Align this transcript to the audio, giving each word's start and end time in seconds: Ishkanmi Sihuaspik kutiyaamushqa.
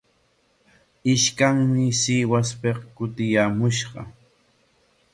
Ishkanmi 1.13 1.83
Sihuaspik 2.01 2.77
kutiyaamushqa. 2.95 4.01